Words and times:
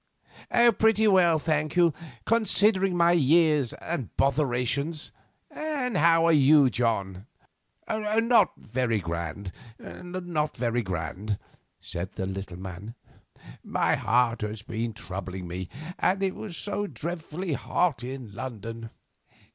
"Pretty 0.79 1.07
well, 1.07 1.37
thank 1.37 1.75
you, 1.75 1.93
considering 2.25 2.97
my 2.97 3.11
years 3.11 3.73
and 3.73 4.09
botherations. 4.17 5.11
And 5.51 5.95
how 5.95 6.25
are 6.25 6.33
you, 6.33 6.71
John?" 6.71 7.27
"Not 7.87 8.53
very 8.57 8.97
grand, 8.99 9.51
not 9.79 10.57
very 10.57 10.81
grand," 10.81 11.37
said 11.79 12.13
the 12.13 12.25
little 12.25 12.57
man; 12.57 12.95
"my 13.63 13.93
heart 13.95 14.41
has 14.41 14.63
been 14.63 14.93
troubling 14.93 15.47
me, 15.47 15.69
and 15.99 16.23
it 16.23 16.33
was 16.33 16.57
so 16.57 16.87
dreadfully 16.87 17.53
hot 17.53 18.03
in 18.03 18.33
London." 18.33 18.89